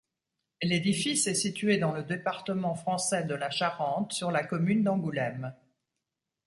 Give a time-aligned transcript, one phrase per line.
[0.63, 5.53] L'édifice est situé dans le département français de la Charente, sur la commune d'Angoulême.